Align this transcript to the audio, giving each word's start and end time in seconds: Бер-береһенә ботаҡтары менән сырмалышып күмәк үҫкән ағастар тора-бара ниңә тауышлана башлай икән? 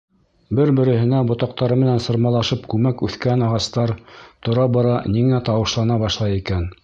Бер-береһенә 0.59 1.17
ботаҡтары 1.31 1.77
менән 1.81 2.01
сырмалышып 2.07 2.63
күмәк 2.73 3.03
үҫкән 3.09 3.45
ағастар 3.49 3.95
тора-бара 4.47 4.97
ниңә 5.19 5.45
тауышлана 5.51 5.99
башлай 6.05 6.41
икән? 6.43 6.71